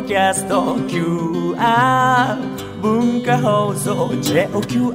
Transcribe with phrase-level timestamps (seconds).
[0.00, 2.36] ドキャスト QR
[2.80, 4.94] 文化放送 JOQR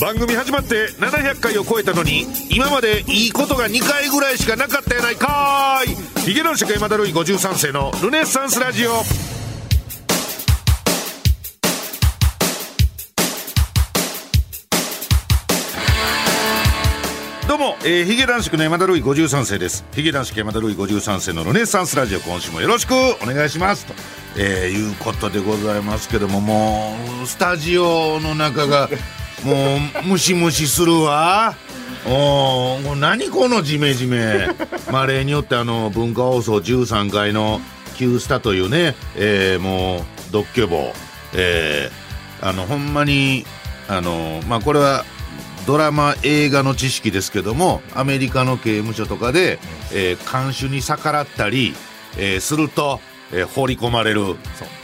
[0.00, 6.20] 番組始まって700回を超えたのに今までいいことが2回ぐらいしかなかったやないかーい。
[6.20, 9.35] ヒゲ男爵山田るい53世のルネッサンスラジオ。
[17.58, 19.82] どうも、えー、ヒゲ男爵の山田るい53世です。
[19.94, 22.20] ヒゲ男爵山田るい53世のルネッサンスラジオ。
[22.20, 23.86] 今週もよろしくお願いします。
[23.86, 23.94] と、
[24.36, 28.90] えー、いうことでございますけどももうスタジオの中が
[29.42, 31.54] もうムシムシするわ。
[32.04, 34.50] おもう何このジメジメ。
[34.92, 37.62] まあ例によってあの文化放送13階の
[37.96, 40.92] 「Q スタ」というね、えー、もう独居房。
[41.32, 43.46] えー、あのほんまに
[43.88, 45.06] あのまあこれは
[45.66, 49.58] ドラマ映画の知識ですけどもアメリカの刑務所とかで、
[49.92, 51.74] えー、看守に逆らったり、
[52.18, 53.00] えー、すると、
[53.32, 54.22] えー、放り込まれる、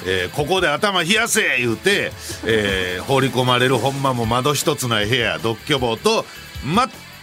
[0.07, 2.11] えー、ここで頭冷やせ言うて、
[2.45, 6.25] えー、放り込まれるほんまも窓一つない部屋独居房と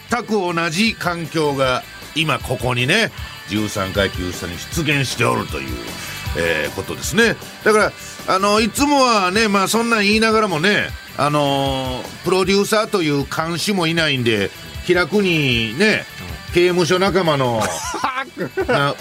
[0.09, 1.83] 全く同じ環境が
[2.16, 3.11] 今ここにね
[3.50, 5.70] 13階級下に出現しておるという、
[6.38, 7.91] えー、ことですねだから
[8.27, 14.52] あのいつもはねまあそんなん言いながらもねあのー、プロデューサーという監視もいないんで
[14.86, 16.03] 気楽にね
[16.53, 17.61] 刑務所仲間の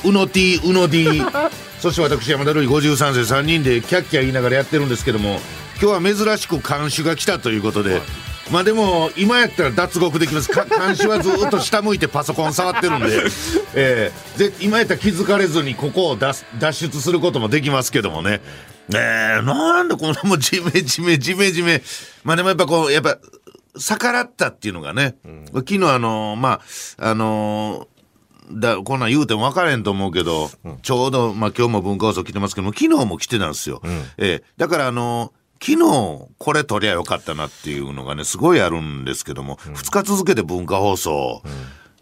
[0.05, 1.23] うの T うの D
[1.81, 5.39] そして私山田るい53世3人でキャッキャ言いながらやってるんですけども
[5.81, 8.01] 今日は珍しく監守が来たということで。
[8.51, 10.51] まあでも今やったら脱獄できます。
[10.53, 13.23] 監視はずっと下向いてパソコン触ってるんで,、
[13.75, 18.41] えー、で今やったら気づかれずにここを脱脱出することもできますけどもね。
[18.91, 21.83] えー、なんでこのもうジメジメジメジメ。
[22.25, 23.19] まあでもやっぱこうやっぱ
[23.79, 26.61] 逆らったっていうのがね、うん、昨日あのま
[26.99, 27.87] ああの
[28.51, 33.81] だこんなん言うても分からへんと思うけど、うん、ちょうど、まあ、今日も文化放送来てますけども昨日も来てたんですよ。
[33.85, 41.43] うん、えー、だからあの昨日これ撮りゃよかったなっていうのがねすごいあるんですけども、うん、2日続けて文化放送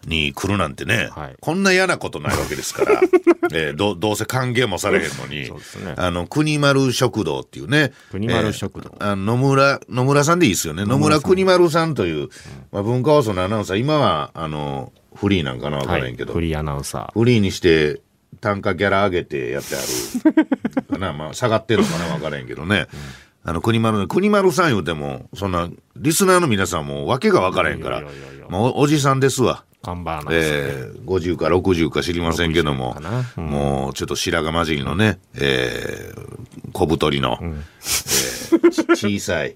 [0.07, 3.01] に来るなんてね、はい、こんな嫌なことないわけですから、
[3.53, 5.51] えー、どどうせ歓迎もされへんのに、ね、
[5.97, 10.85] あの国丸食堂っていうね国丸食堂、えー、あ野村野村さんでいいですよね。
[10.85, 12.29] 野村国丸さんという、
[12.71, 13.79] まあ、文化放送のアナウンサー。
[13.79, 17.19] 今はあのフリーなんかな分からへんけど、はい、フリーアナウンサー。
[17.19, 18.01] フリーにして
[18.41, 20.87] 単価ギャラ上げてやってある。
[20.87, 28.03] かな、まあ、下がってるのかな分からへんけどね、うんあの、国丸、国丸さん言うても、そんな、リスナーの皆さんもわけがわからへんから、
[28.49, 29.65] もうおじさんですわ。
[29.85, 32.97] 看板えー、50か60か知りませんけども、
[33.37, 39.55] うん、もうちょっと白髪混じりのね、えー、小太りの、うん、えー、小さい、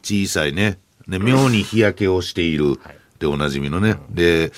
[0.00, 2.78] 小さいね、ね、妙に日焼けをしている
[3.18, 4.52] でおなじみのね、で、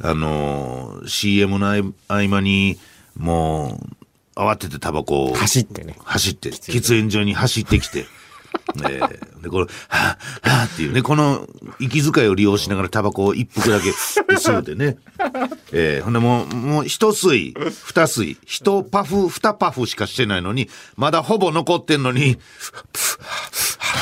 [0.00, 2.78] あのー、CM の合間に、
[3.18, 3.97] もう、
[4.38, 5.96] 慌ててタバコを走ってね。
[6.04, 8.06] 走って喫煙所に走ってきて。
[8.88, 9.00] え。
[9.38, 11.46] ー、でこれ「はあはあ」っていうねこの
[11.80, 14.96] 息遣いを利用しながらタバコを一服だけ吸うてね、
[15.72, 22.38] えー、ほんでもうもう一吸い二吸い一パフ二パフしかしてないのにまだほぼ残ってんのにっ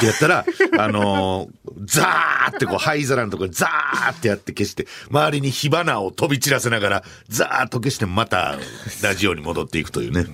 [0.01, 0.45] てやったら
[0.79, 1.51] あのー、
[1.85, 8.59] ザーってこう灰皿のところザーってやって消して周りに火花を飛び散らせながらザーッと消してまた
[9.03, 10.27] ラジオに戻っていくというね。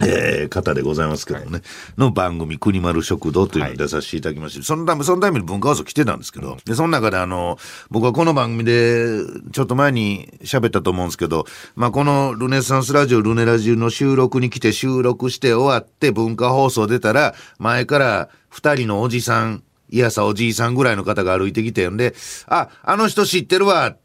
[0.00, 1.62] えー、方でございますけどもね、はい、
[1.96, 7.58] の番組、国丸食堂というのに出させていただきまして、はい、そのため、そのために文化放送来てたんですけど、うん、で、その中であの、
[7.90, 9.20] 僕はこの番組で、
[9.52, 22.14] ちょっと前に喋ったと思うんですけど、まあ、このルネサンスラジオ、ルネラジオの収録に来て収録して終わって文化放送出たら、前から二人のおじさん、いやさおじいさんぐらいの方が歩いてきてんで、
[22.46, 23.96] あ、あの人知ってるわ、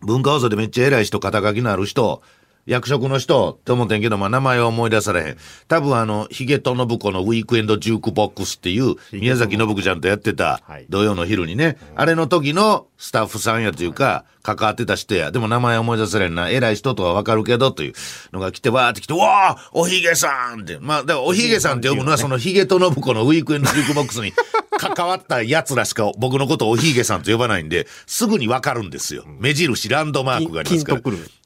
[0.00, 2.22] 文化放送でめっちゃ偉い人、肩書きのある人、
[2.68, 5.36] 役職の人って思ってんけど、まあ、名前は思い出されへん。
[5.68, 15.30] 多分あの、ヒゲと信子のウィークエンドジュークボックスっていう、宮崎信子ちゃんとやってた、土曜の昼にね、あれの時のスタッフさんやというか、関わってた人や。
[15.30, 16.50] でも名前思い出されんな。
[16.50, 17.92] 偉い人とはわかるけど、という
[18.32, 20.78] のが来て、わーって来て、わーおひげさんって。
[20.80, 24.32] まあ、だからおひげさんって呼ぶのは、そのヒゲと信子のウィークエンドジュークボックスに
[24.78, 29.24] 関わった奴らしか僕のことをおひげさんと呼ばないんで、すぐにわかるんですよ。
[29.38, 31.00] 目印、ランドマークがありますから。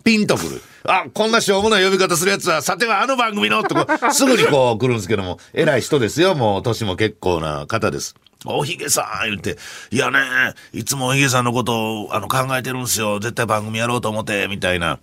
[0.04, 0.62] ピンとくる。
[0.84, 6.34] あ、こんなしょうもない呼び方するやつは、さてはあの番組のってこう、すぐにこう来るんですけども、偉い人ですよ。
[6.34, 8.14] もう、年も結構な方です。
[8.44, 9.56] おひげさん言って、
[9.90, 10.20] いやね、
[10.72, 13.20] いつもおひげさんのことをあの考えてるんすよ。
[13.20, 14.98] 絶対番組やろうと思って、みたいな。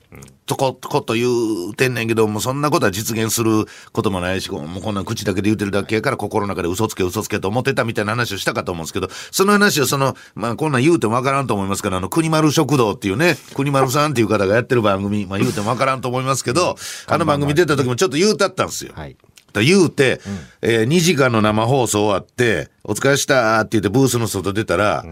[0.45, 1.27] とこ、こと言
[1.69, 16.75] うてんねんけど、もうそんなことは実現することもないし、もうこんなん口だけで言うてるだけやから心の中で嘘つけ嘘つけと思ってたみたいな話をしたかと思うんですけど、その話をその、まあこんなん言うてもわからんと思いますから、あの、国丸食堂っていうね、国丸さんっていう方がやってる番組、まあ言うてもわからんと思いますけど、
[17.05, 18.93] あの番組出た時もちょっと言うたったんですよ。
[18.95, 19.15] はい。
[19.51, 20.19] と言うて、
[20.61, 25.05] えー2時間の生放送終わって、お疲れしたって言ってブースの外出たら、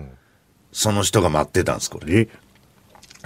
[0.71, 2.19] その人が待ってたんです、これ。
[2.21, 2.29] え？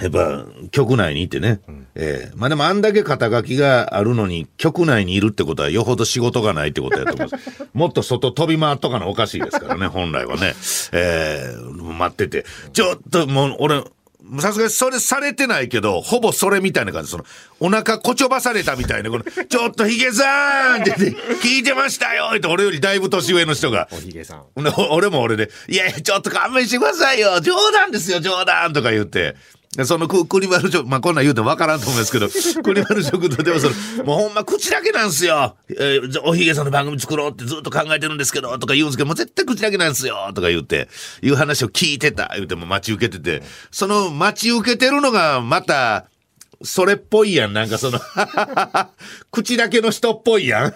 [0.02, 1.60] やっぱ、局内にいてね。
[1.96, 7.68] ええまあでもあんだけ肩書きがあるのに、局内にいるってことはよほど仕事がないってことやと思います。
[7.74, 10.54] もっと外飛び回っとかなおかしいですからね、本来はね。
[10.94, 12.46] ええ待ってて。
[12.74, 13.84] ちょっともう、俺、
[14.40, 17.12] さすがにそれされてないけど、ほぼそれみたいな感じ。
[17.12, 17.26] その、
[17.60, 23.88] お腹こちょばされたみたいな、この、ちょっとヒゲさんって言って、聞いてましたよって俺よりだいぶ年上の人が。
[23.92, 24.46] おひげさん。
[24.92, 29.36] 俺も俺で、いやいや、ちょっと勘弁してくださいよ冗談ですよ、冗談とか言って。
[29.78, 32.28] でそのく、国丸食、まあ、こんなん言うてもわからんと思うんですけど、
[32.62, 35.56] 国丸食堂でもその、もうほんま口だけなんすよ。
[35.70, 40.90] えーじゃおひげさんの番組作ろうってずっと考えてるんですけど、とか言うんですけど、もう絶対口だけなんすよ、とか言って、
[41.22, 46.08] いう話を聞いてた、言うても待ち受けてて、その待ち受けてるのがまた、
[46.64, 48.02] それっぽいやん、なんかその、
[49.32, 50.74] 口だけの人っぽいやん。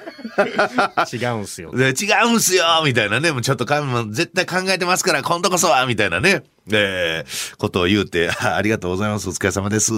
[1.14, 1.72] 違うんすよ。
[1.76, 9.94] で違うんすよみたいなね、もうちょっとかもう絶対考えてますから、今度こそはみたいなね、えーことを言うて、ありがとうございます、お疲れ様です。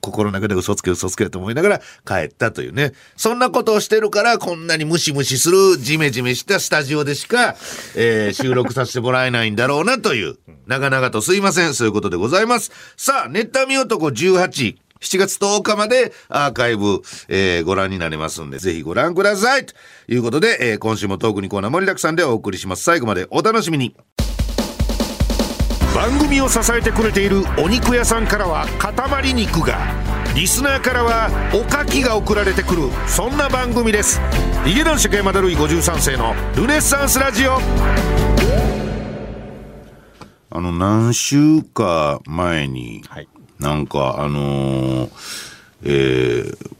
[0.00, 2.92] 心の中で嘘つけ嘘つけと思いながら帰ったというね。
[3.16, 7.56] そんなことをしてるから、こんなにムシムシする、ジメジメしたスタジオでしか、
[7.96, 10.36] えー収録させてもらえないんだろうなという、
[10.66, 12.72] 長々とすいません、そういうことでございます。
[12.96, 14.76] さあ、ネタミ男18。
[15.02, 19.66] 7月10日までアーカイブ、えーご覧になれますんで、ぜひご覧ください。
[19.66, 19.74] と
[20.08, 22.84] いうことで、えー今週もトークにコーナー盛りだくさんでお送りします。
[22.84, 23.96] 最後までお楽しみに。
[26.02, 29.78] 番組を支えてくれているお肉屋さんからは塊肉が
[30.34, 34.20] リスナーからはおかきが送られてくるそんな番組です
[34.64, 37.52] ヒ男爵山田るい53世のルネッサンスラジオ
[40.50, 43.28] あの何週か前に、はい。
[43.60, 45.10] なんかあのー
[45.84, 46.72] えー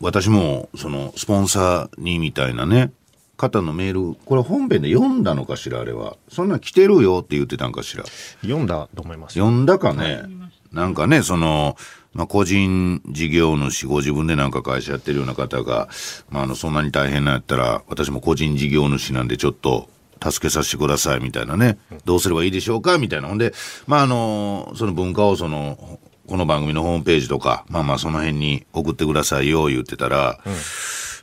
[0.00, 2.92] 私もそのスポンサーにみたいなね
[3.38, 6.16] 方のメールこれ本編で読んだのかしらあれは。
[6.28, 8.04] そんなん来てるよって言ってたんかしら。
[8.42, 9.34] 読んだと思います。
[9.34, 10.24] 読んだかね、
[10.72, 11.76] なんかねその、
[12.12, 15.88] まあ、個人事業主ご自分でなんか会社やってるような方が、
[16.30, 19.88] まあ、あのそんなに大変なんやったら私も個人事業主なんでちょっと
[20.20, 23.28] 助けさせてくださいみたいなね、どうすればいいでしょうかみたいな。
[23.28, 23.54] ほんで
[23.86, 30.40] まああのその文化をそのこの番組のホームページとかまあまあその辺に送ってくださいよ言ってたら、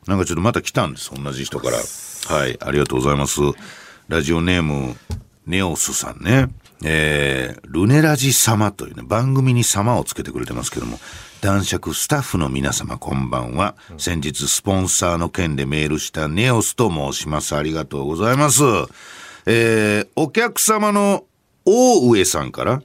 [0.08, 1.78] なんかちょっとまた来たんです同じ人から
[2.26, 3.40] はいありがとうございます。
[4.08, 4.96] ラジオネーム
[5.46, 6.50] ネオスさんね。
[6.84, 11.00] えー、ルネラジ様というね番組に様をつけてくれてますけども
[11.42, 17.56] 男爵スタッフの皆様こんばんは、先日スポンサーの件でメールしたネオスと申します。
[17.56, 18.64] ありがとうございます。
[19.46, 21.26] えー、お客様の
[21.64, 22.82] 大上さんから、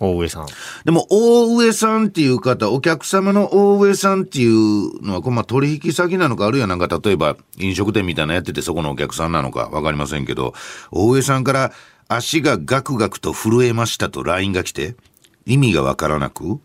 [0.00, 0.46] 大上さん。
[0.84, 10.54] でも、大上さんっていう方、お客様の大上さんっていうのは、これまあ取引先なのか、あるいはなんか例えば飲食店みたいなのやっててそこのお客さんなのかわかりませんけど、
[10.90, 11.72] 大上さんから
[12.08, 14.96] 足がガクガクと震えましたと LINE が来て、
[15.44, 16.58] 意味がわからなく、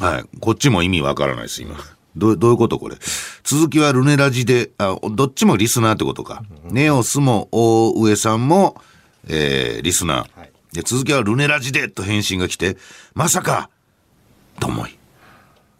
[0.00, 0.24] はい。
[0.40, 1.76] こっちも意味わからないです、今。
[2.16, 2.96] どうどういうことこれ？
[3.42, 6.42] 続きはルネラジで、あ、どっちもリスナーってことか。
[6.64, 8.80] ネオスも大上さんも、
[9.28, 10.38] えー、リスナー。
[10.38, 12.76] はいで、続きはルネラジでと返信が来て、
[13.14, 13.70] まさか
[14.58, 14.98] と思い。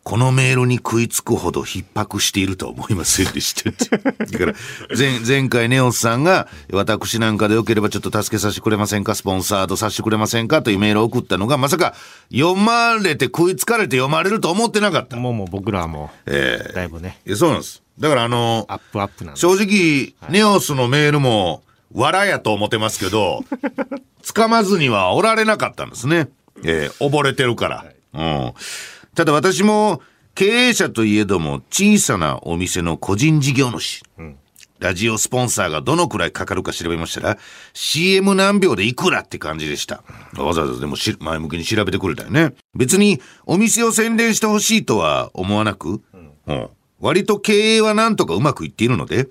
[0.04, 3.71] このメールに食いつくほど逼迫しているとは思いませんでした。
[4.07, 4.54] だから、
[4.97, 11.95] 前、前回ネオスさんが、私なんかでよければちょっと助けさせてくれませんかスポンサードさせてくれませんかというメールを送ったのが、まさか、
[12.30, 15.16] 読まれて食いつかれて読まれると思ってなかった。
[15.16, 17.83] もうもう僕らはもえう、だいぶね、そうなんです。
[17.99, 19.40] だからあのアップアップなんで。
[19.40, 21.63] 正直、ネオスのメールも、
[21.94, 23.44] 笑やと思ってますけど、
[24.22, 26.28] 掴まずにはおられなかったんですね。
[26.64, 27.86] えー溺れてるから。
[28.12, 28.52] うん。
[29.14, 30.02] ただ私も、
[30.34, 34.02] 経営者といえども、小さなお店の個人事業主。
[34.80, 37.38] ラジオスポンサーがどのくらいかかるか調べましたら、
[37.72, 40.02] CM 何秒でいくらって感じでした。
[40.36, 42.54] わざわざでもし前向きに調べてくれたよね。
[42.74, 46.02] 別にお店を宣伝してほしいとは思わなく、
[46.46, 46.68] うん
[47.00, 49.28] 割と経営はなんとかうまくいっているので、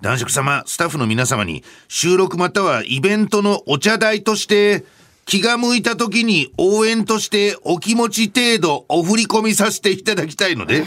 [0.00, 4.84] 男爵様、スタッフの皆様に収録またはイベントのお茶代として、
[5.24, 10.84] 気が向いた時に応援としてお気持ち程度お振り込みさせていただきたいので、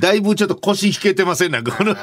[0.00, 1.94] だいぶちょっと腰引けてませんなんかこの、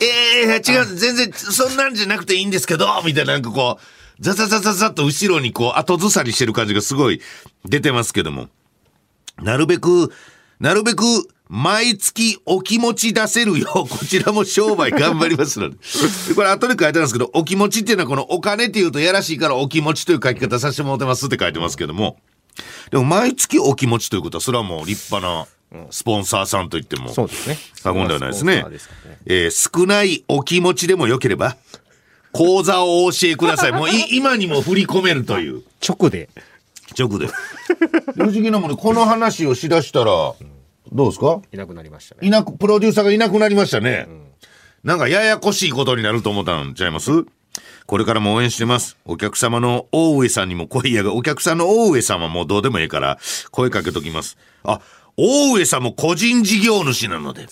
[0.00, 7.20] ええ違う、全然そんなんじゃなくていいんですけど、みたいななんかこう、ザザザザザっと後ろにこう後ずさりしてる感じがすごい
[7.64, 8.48] 出てますけども。
[9.42, 10.12] なるべく、
[10.60, 11.04] なるべく、
[11.54, 15.76] 毎月お気持ち出せるよう、 こちらも商売頑張りますので。
[16.28, 22.16] でこれ後で書いてあるんですけど、お気持ちっていうのはこのお金っていうとやらしいからお気持ちという書き方させてもらってますって書いてますけども。
[22.90, 27.58] でも毎月お気持ちということは、それはもう立派なスポンサーさんといってもそうですね。
[27.82, 28.64] 過言ではないですね。
[29.26, 31.58] えー少ないお気持ちでもよければ、
[32.32, 33.72] 口座をお教えください。
[33.72, 35.62] もうい 今にも振り込めるという。
[35.86, 36.30] 直で。
[36.98, 37.28] 直で。
[38.16, 40.32] 不思議なもんね、この話をしだしたら、
[40.92, 41.40] どうですか？
[41.52, 42.20] いなくなりましたね。
[42.26, 44.06] いなく、プロデューサーがいなくなりましたね。
[44.84, 47.10] なんかややこしいことになると思ったんちゃいます？
[47.86, 48.96] これからも応援してます。
[49.04, 53.18] お客様の大上さんにも声やが、お客さんの大上さんはもうどうでもいいから、
[53.50, 54.38] 声かけときます。
[54.64, 54.80] あ、
[55.16, 57.46] 大上さんも個人事業主なので。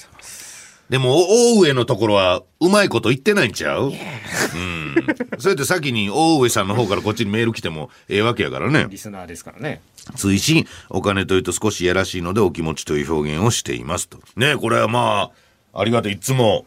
[0.91, 3.85] でも、大上のところは、うまいこと言ってないんちゃう？
[3.87, 4.95] うん。
[5.39, 8.87] そうやって先に大上さんの方からこっちにメール来てもええわけやからね。
[8.91, 9.81] リスナーですからね。
[10.17, 14.19] 追伸お金というと少しやらしいのでお気持ちという表現をしていますと。
[14.37, 15.31] ねこれはま
[15.73, 16.13] あ、ありがとう。
[16.13, 16.67] いつも、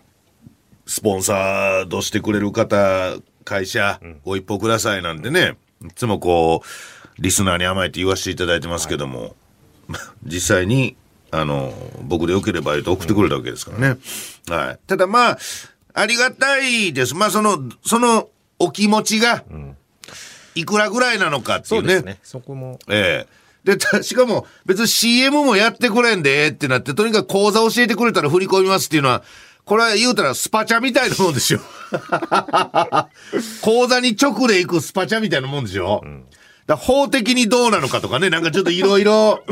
[0.85, 9.35] スポンサーとしてくれる方、会社、ご一報くださいなんてね、いつもこう、リスナーに甘えて言わせていただいてますけども、
[10.23, 10.95] 実際に、
[11.33, 11.73] あの、
[12.03, 13.99] 僕でよければ言うと送ってくれたわけですからね。
[14.47, 14.79] はい。
[14.85, 15.37] ただまあ、
[15.93, 17.15] ありがたいです。
[17.15, 19.43] まあその、そのお気持ちが、
[20.53, 21.87] いくらぐらいなのかっていうね。
[21.87, 22.19] そうですね。
[22.23, 22.77] そこも。
[22.87, 23.43] ええ。
[23.63, 29.23] で、たしかも、別に CM もやってくれんで、ってなって、とにかく口座教えてくれたら振り込みますっていうのは、
[29.65, 31.61] これは言うたらスパチャみたいなもんですよ。
[33.61, 36.03] 口座に直で行くスパチャみたいなもんですよ。
[36.67, 39.43] だから法的にどうなのかとかね、なんかちょっといろいろ、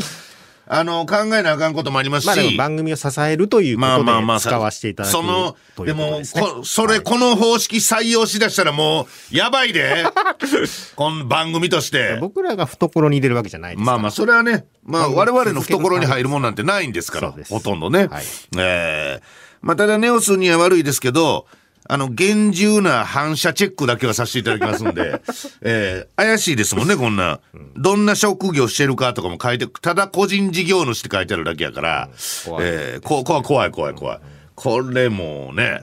[0.67, 2.27] あの、考えなあかんこともありますし。
[2.27, 6.41] まあでも番組を支えるというこまあとまあまあ、で使わせていただくその、というこでもとですね。
[6.41, 10.05] こ、それ、この方式採用しだしたらもう、やばいで。
[10.95, 12.17] この番組として。
[12.19, 13.85] 僕らが懐に入れるわけじゃないです。
[13.85, 18.07] まあまあ、それはね、まあ、我々の懐に入るもんなんてないんですから、ほとんどね。
[18.07, 18.23] はい
[18.57, 21.45] ええまあ、ただ、ネオスには悪いですけど、
[21.88, 25.21] あの、厳重な反射チェックだけはさせていただきますんで、
[25.61, 27.39] ええ怪しいですもんね、こんな。
[27.75, 32.09] どんな職業してるかとかも書いて、ただ個人事業主って書いてあるだけやから、
[32.45, 34.19] 怖いええこ怖い怖い怖い怖い。
[34.55, 35.81] これもうね、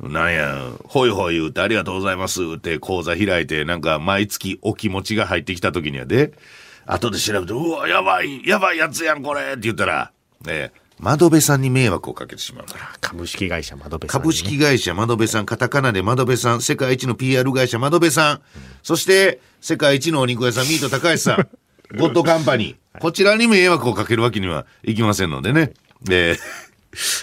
[0.00, 6.32] なんや、ほいほい言うてありがとうございますって講座開いて、なんか毎月お気持ちが入ってきた時にはで、
[6.86, 10.12] 後で調べて、うわ、やばい、やばいやつやん、これって言ったら、
[10.48, 12.90] ええ窓辺さんに迷惑をかけてしまうから。
[13.00, 18.40] 株式会社窓辺さんにね、株式会社窓辺さん、カタカナで窓辺さん、世界一の PR 会社窓辺さん、
[18.82, 21.48] そして世界一のお肉屋さん、ミート高橋さん、
[21.96, 25.72] ゴッドカンパニー、こちらに迷惑をかけるわけにはいきませんのでね。
[26.10, 26.38] えー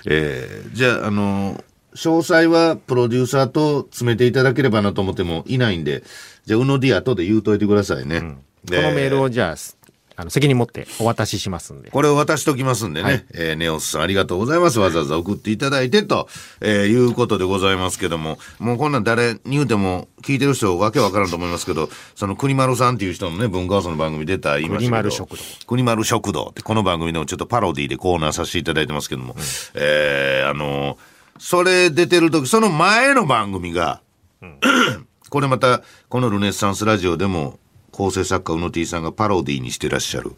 [0.06, 6.04] えーじゃあ、あの詳細はプロデューサーと詰めていただければなと思ってもいないんで、
[6.46, 8.22] じゃあ、うの D 後で言うといてくださいね。
[8.22, 9.77] このメールをじゃあ、
[10.20, 11.92] あの、責任持ってお渡ししますんで。
[11.92, 13.10] これを渡しときますんでね。
[13.10, 14.80] はいえーネオスさんありがとうございます。
[14.80, 16.28] わざわざ送っていただいてと、
[16.60, 25.10] えーいうことでございますけども、もうこんなん誰に言うても聞いてる人わけわからんと思いますけど、その国丸さんっていう人のね、文化放送の番組出た言いましたけど。
[25.10, 25.44] 国丸食堂。
[25.68, 29.36] 国丸食堂って、この番組でもちょっとパロディでコーナーさせていただいてますけども、
[29.76, 30.98] えーあのー
[31.40, 34.02] それ出てる時、その前の番組が、
[35.30, 37.60] これまた、このルネッサンスラジオでも、
[37.98, 40.34] 構成作家、うの T さんがパロディにしてらっしゃる、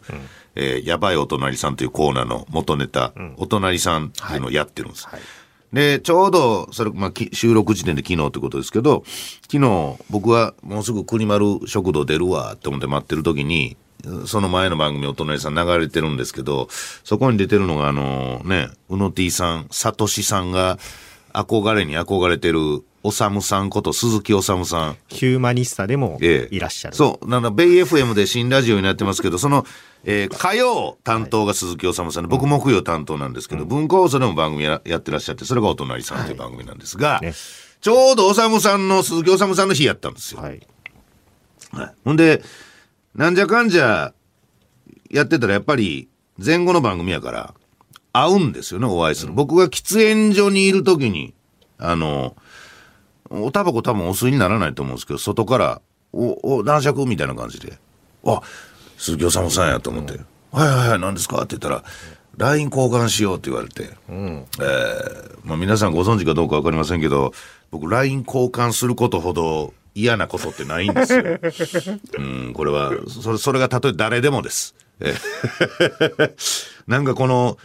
[0.54, 5.06] えーやばいお隣さんというコーナーの元ネタ、お隣さんっていうのをやってるんです。
[5.06, 5.20] はい。
[5.72, 9.04] で、ちょうど、それ、まあ、き収録時点で昨日ってことですけど、
[9.42, 13.76] 昨日、僕はもうすぐ国丸食堂出るわって思って待ってる時に、
[14.26, 16.68] その前の番組お隣さん流れてるんですけど、
[17.04, 20.78] そこに出てるのが、あのね、うの T さん、さとしさんが
[21.32, 24.96] 憧れに憧れてる、おさむさんこと鈴木おさむさん。
[25.08, 26.96] ヒューマニスタでもええいらっしゃる。
[26.96, 27.28] そう。
[27.28, 29.64] なんだ、ベイ FM で新ラジオになってますけど、その、
[30.04, 37.32] えー火曜担当が鈴木おさむさんで、僕木曜担当なんですけど、文化放送でも番組ややってらっしゃって、それがお隣さんという番組なんですが、ね
[37.80, 40.42] ちょうどおさむさんの、鈴木おさむさんの日やったんですよ。
[40.42, 40.60] はい。
[41.72, 42.42] はいほんで、
[43.14, 44.12] なんじゃかんじゃ
[45.10, 46.08] やってたらやっぱり
[46.44, 47.54] 前後の番組やから
[48.12, 49.32] 会うんですよね、お会いする。
[49.32, 51.32] 僕が喫煙所にいる時に、
[51.78, 52.36] あの、
[53.30, 55.80] おタバコ多分お吸いにならないと思うんですけど、外から、
[56.12, 57.78] お、お、男爵みたいな感じで、
[58.26, 58.40] あ、
[58.98, 60.20] 鈴木おさんやと思って、
[60.52, 61.36] はいはいはい、何ですか？
[61.42, 61.84] って言ったら、
[62.36, 67.32] LINE 交換しようって言われて、えーまあ、皆さんご存知かどうかわかりませんけど、
[67.70, 71.22] 僕 LINE 交換することほど嫌なことってないんですよ。
[72.18, 74.74] うん、これは、それ、それがたとえ誰でもです。
[75.00, 75.14] え
[76.86, 77.58] なんかこの、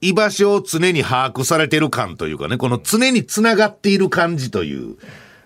[0.00, 4.96] 居場所を常に把握されてる感というかね、この常に繋がっている感じという、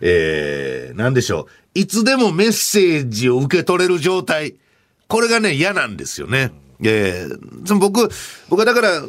[0.00, 1.46] えー、なんでしょう。
[1.74, 4.56] いつでもメッセージを受け取れる状態。
[5.08, 6.52] これがね、嫌なんですよね。
[6.82, 8.10] えー僕、
[8.48, 9.02] 僕はだから、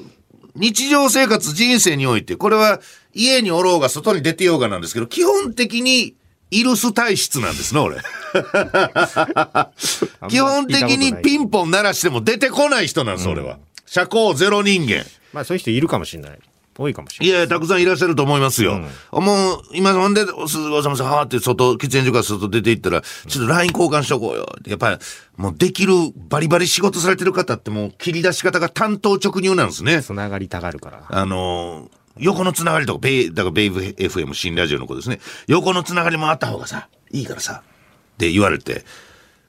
[0.56, 2.82] 日常生活、人生において、これは
[3.14, 6.16] 家におろうが外に出てようがなんですけど、基本的に、
[6.54, 7.96] イルス体質なんですね、俺。
[10.30, 13.58] 基本的にピンポン鳴らしても出てこない人なんです、俺は。
[13.86, 15.06] 社交ゼロ人間。
[15.34, 16.40] まあそういう人いるかもしれない。
[16.78, 17.30] 多いかもしれない。
[17.30, 18.80] いやいや、たくさんいらっしゃると思いますよ。
[19.12, 24.48] もう、今、ほんで、鈴川さんはーって外、喫煙所から外出て行ったら、ちょっと LINE 交換しとこうよ。
[24.66, 24.98] やっぱり、
[25.36, 30.02] もうできる、バリバリ仕事されてる方ってもう切り出し方が担当直入なんですね。
[30.02, 31.04] つながりたがるから。
[31.10, 35.20] あのー横のつながりとか、ベイ、だからベイブ FM 新ラジオの子ですね。
[35.48, 38.84] 横のつながりもあった方がさ、いいからさ、って言われて、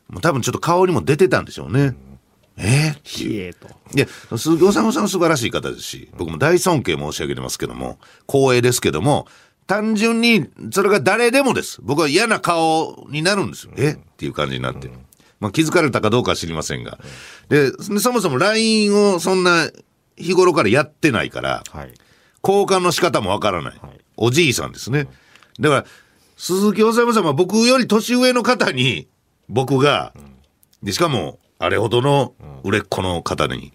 [0.08, 1.94] もう多分ちょっと顔にも出てたんでしょうね。
[2.56, 2.94] え？
[2.94, 3.68] ーっていう冷えと。
[3.96, 9.26] いや、鈴木治さんは素晴らしい方ですし、僕も大尊敬申し上げてますけども、光栄ですけども、
[9.66, 11.80] 単純に、それが誰でもです。
[11.82, 13.72] 僕は嫌な顔になるんですよ。
[13.76, 13.92] え？
[13.92, 14.90] っていう感じになって。
[15.40, 16.98] まあ気づかれたかどうかは知りませんが。
[17.48, 19.70] で、そもそも LINE をそんな
[20.16, 21.94] 日頃からやってないから、はい。
[22.44, 23.74] 交換の仕方もわからない。
[23.74, 23.78] い
[24.16, 25.08] おじいさんですね。
[25.58, 25.84] だから、
[26.36, 29.08] 鈴木治さんは僕より年上の方に、
[29.48, 30.12] 僕が、
[30.82, 33.72] で、しかも、あれほどの売れっ子の方に、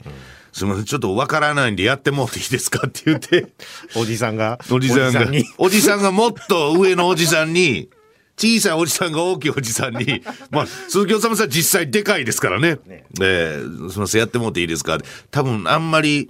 [0.51, 3.48] すみません、ちょっとわからないんでやってもらっていいですかって言って、
[3.96, 5.46] おじさんが、おじさんが、に。
[5.58, 7.89] おじさんがもっと上のおじさんに、
[8.38, 12.77] 小さいおじさんが大きいおじさんに、 まあ、鈴木治さん実際でかいですからね。
[13.22, 14.98] えーすみません、やってもらっていいですか。
[15.32, 16.27] 多分、あんまり、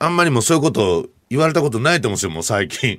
[0.00, 2.98] あんまりもうそういうこと言われたことないと思うんですよ、もう最近。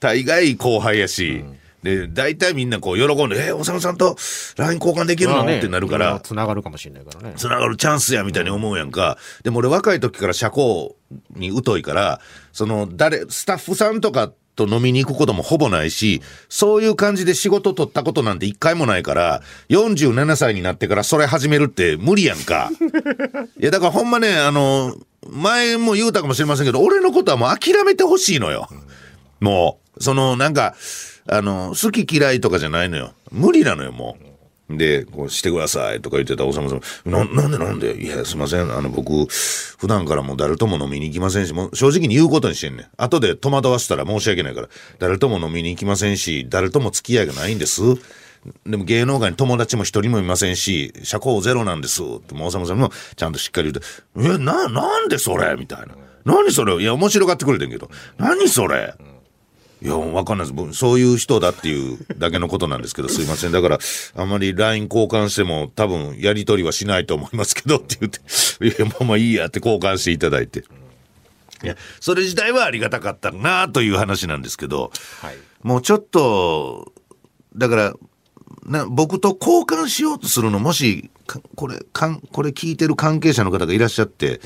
[0.00, 1.44] 大概後輩やし。
[1.84, 4.16] で、大体みんなこう喜んで、えー、おさむさんと
[4.56, 7.34] LINE 交換できるの、ってなるから、つながるかもしれないからね。
[7.36, 9.18] つながるチャンスやみたいに思うやんか。
[9.42, 10.94] でも俺若い時から社交
[11.36, 12.20] に疎いから、
[12.52, 22.70] その誰、スタッフさんとかと飲みに行くこともほぼないし、そういう感じで仕事取ったことなんて一回もないから、47歳になってからそれ始めるって無理やんか。
[23.60, 24.96] いやだからほんまね、あの、
[25.28, 28.70] 前も言うたかもしれませんけど、俺のことはもう諦めてほしいのよ。
[29.40, 30.74] もう、そのなんか、
[31.28, 33.12] あの、好き嫌いとかじゃないのよ。
[33.30, 34.16] 無理なのよ、も
[34.70, 34.76] う。
[34.76, 38.02] で、こうしてくださいとか言ってたおさむさん、ななんでなんで？
[38.02, 38.74] いや、すいません。
[38.74, 42.86] あの、僕、普段からもう誰とも飲みに行きませんし、もう正直に言うことにしてんねん。
[42.96, 47.82] 後で戸惑わせたら申し訳ないから、誰とも飲みに行きませんし、誰とも付き合いがないんです。
[48.66, 52.02] でも芸能界に友達も一人もいませんし、社交ゼロなんです。
[52.02, 55.56] って、もうおさむさんもちゃんとしっかり言うて、え、な、なんでそれ？
[55.56, 55.88] みたいな。
[56.24, 56.74] 何それ？
[56.80, 58.94] いや、面白がってくれてんけど、何それ？
[59.84, 60.54] いや、わかんないです。
[60.54, 63.52] 僕そういう人だっていうだけのことなんですけど、すいません。
[63.52, 63.78] だから、
[64.16, 68.18] あんまり LINE 交換しても多分やりとりはしないと思いますけどって言って、
[68.64, 70.64] いや、まあまあいいやって交換していただいて。
[71.62, 75.36] いや、それ自体はありがたかったなという話なんですけど、はい。
[75.62, 76.94] もうちょっと、
[77.54, 77.94] だから、
[78.64, 84.40] な僕と交換しようとするの、もし、かこれ、かんこれ聞いてる関係者の方がいらっしゃって、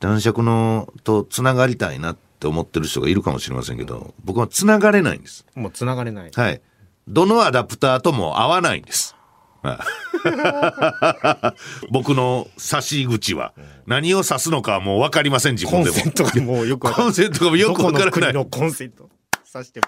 [0.00, 5.46] 男爵のとつながりたいなって思ってる人がいるかもしれませんけど、僕はつながれないんです。
[5.54, 6.30] もうつながれない。
[6.32, 6.60] はい。
[7.08, 9.16] どのアダプターとも合わないんです。
[9.62, 9.78] はい
[11.90, 13.52] 僕の差し口は。
[13.86, 15.96] 何を指すのかはもう分かりません、自分でも。
[15.96, 18.10] コンセントがもうよくわかコンセントがよく分からない。
[18.10, 19.08] どこの国のコンセント。
[19.50, 19.86] さしても。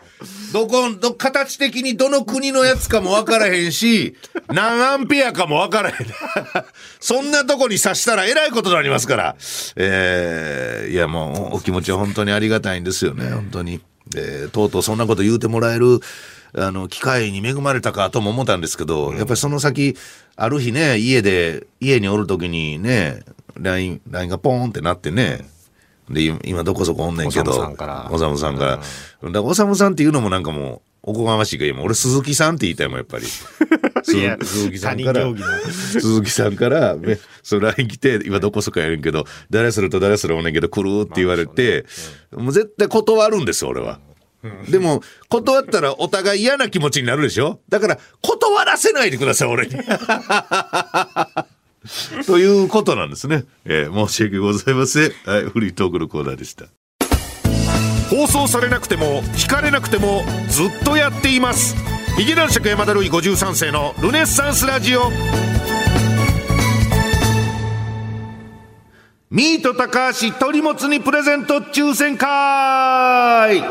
[0.55, 4.17] どこ、ど、形的にどの国のやつかも分からへんし、
[4.49, 5.97] 何アンペアかも分からへん。
[6.99, 9.37] そんなとこに刺したらえらいことになりますから。
[9.77, 13.81] えー、いやもう、お気持ちは本当にありがたいんですよね、本当に。
[14.09, 16.01] で、とうとうそんなこと言うてもらえる、
[16.55, 19.95] あの、機会に恵まれたかとも思ったんですけど、やっぱりその先、
[20.37, 23.21] ある日ね、家で、家におるときにね、
[23.61, 25.45] LINE、LINE がポーンってなってね、
[26.11, 28.09] で、今今どこそこおんねんけど、おさむさんから。
[28.13, 28.77] おさむさんから。
[28.77, 28.85] だか
[29.33, 33.25] らおさむさんっていうのもなんかもう、おこがましいから、今俺鈴木さんって言いたいもん、やっぱり。
[34.05, 35.25] 鈴木さんから。
[35.71, 41.87] 鈴木さんから、ね、その LINE 来て、今どこそこやるんけど、誰すると誰するおんねんけど、来るって言われて、
[42.33, 43.99] もう絶対断るんですよ、俺は。
[44.69, 47.61] でも、断ったらお互い嫌な気持ちになるでしょ？
[47.69, 49.75] だから、断らせないでください、俺に。
[52.27, 53.45] ということなんですね。
[53.65, 55.13] えー申し訳ございません。
[55.25, 56.67] はい、フリートークのコーナーでした。
[58.11, 61.77] 放送されなくても聞かれなくてもずっとやっています
[62.17, 65.11] ヒゲ男爵山田るい53世のルネッサンスラジオ
[69.31, 73.63] ミート高橋鳥もつにプレゼント抽選会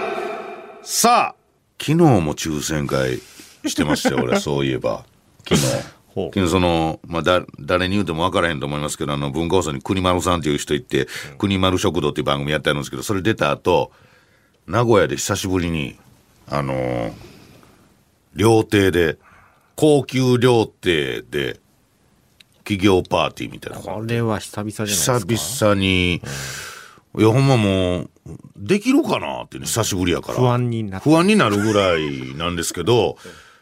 [0.83, 1.35] さあ
[1.77, 3.19] 昨日も抽選会
[3.65, 5.03] してましたよ俺そういえば
[5.45, 5.98] 昨日
[6.47, 13.91] その、まあ、だ誰に言うても分からへんと思いますけどあの文化放送に国丸さんっていう人行って「国丸食堂」っていう番組やってあるんですけどそれ出た後
[14.67, 15.95] 名古屋で久しぶりに
[16.49, 17.29] あのー
[18.35, 19.17] 料亭で
[19.75, 21.59] 高級料亭で
[22.59, 23.79] 企業パーティーみたいな。
[23.79, 25.19] これは久々じゃないですか。
[25.19, 26.21] 久々に、い
[27.21, 28.09] や、ほんまもう、
[28.55, 30.37] できるかなってね、久しぶりやから。
[30.37, 31.09] 不安になって。
[31.09, 33.17] 不安になるぐらいなんですけど、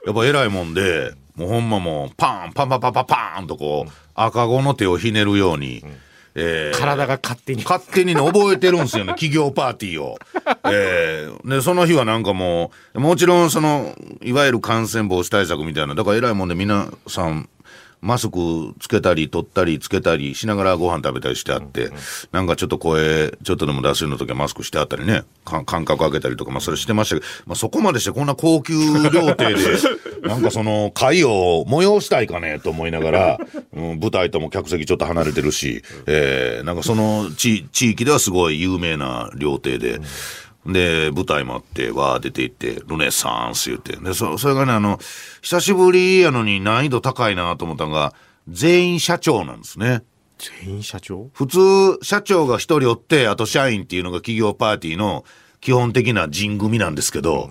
[0.05, 5.83] やっぱ偉いもんで、もうほんまもう、パン、パンパンパンパンパーンとこう、赤子の手をひねるように、
[6.35, 7.63] えー体が勝手に。
[7.63, 10.17] 勝手にね、覚えてるんですよね、 企業パーティーを。
[10.65, 17.49] えーで、その日はなんかもう、もちろんその、いわゆる感染防止対策みたいな、だから偉いもんで皆さん、
[18.01, 21.91] マスクつけたり、取ったり、つけたりしながらご飯食べたりしてあって、
[22.31, 28.73] なんかちょっと声、ちょっとでも出せるの時はマスクしてあったりね、か間隔空けたりとか、まあそれしてましたけど、まあそこまでしてこんな高級
[29.11, 29.57] 料亭で、
[30.27, 33.39] なんかその会を催したいかねと思いながら、
[33.73, 39.99] うん、舞台とも客席ちょっと離れてるし、えーなんかその地地域ではすごい有名な料亭で、
[40.67, 43.95] で、舞台もあって、わー出て行って、ルネサンス言って。
[43.95, 44.99] で、そそれがね、あの、
[45.41, 48.13] 久しぶりやのに難易度高いなと思ったのが、
[48.49, 50.03] 全員社長なんですね。
[50.63, 51.29] 全員社長？
[51.33, 55.25] 普通、社長が一人おって、あと社員っていうのが企業パーティーの
[55.61, 57.49] 基本的な人組なんですけど、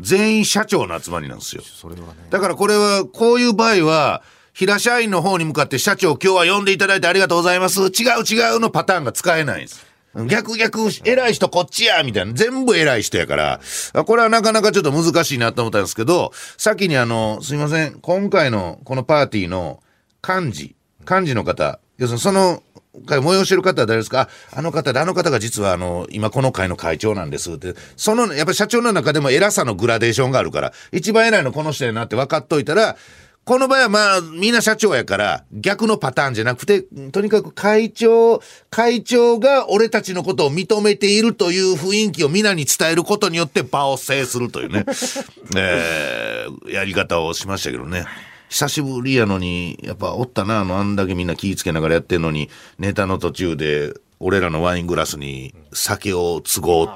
[0.00, 1.62] 全員社長の集まりなんですよ。
[1.62, 2.02] ね。
[2.30, 4.22] だからこれは、こういう場合は、
[4.52, 7.80] 平社員の方に向かって社長今日は呼んでいただいてありがとうございます。
[7.80, 7.88] 違う
[8.24, 9.83] 違うのパターンが使えないんです。
[10.28, 12.32] 逆逆、偉い人こっちやみたいな。
[12.32, 13.60] 全部偉い人やから。
[14.06, 17.98] これはなかなかちょっと難しいなと思ったんですけど、先にあの、すいません。
[18.00, 19.82] 今回のこのパーティーの
[20.26, 20.76] 幹事、
[21.08, 22.62] 幹事の方、要するにその
[23.06, 24.28] 会催してる方は誰ですか？
[24.52, 27.74] ああの方で、あの方が実はあの、今この会の会長なんですって。
[27.96, 32.96] その、やっぱ社長の中でも偉さのグラデーションがあるから、一番偉いのこの人やなって分かっといたら、
[33.44, 44.86] この場合はまあ、みんな社長やから、逆のパターンじゃなくて、とにかく会長、会長が俺たちのことを認めているという雰囲気を皆に伝えることによって場を制するというね、
[45.56, 48.06] えーやり方をしましたけどね。
[48.48, 56.88] 久しぶりやのに、やっぱおったな、あの、あんだけみんな気ぃつけながらやってんのに、ネタの途中で、俺らのワイングラスに酒を継ご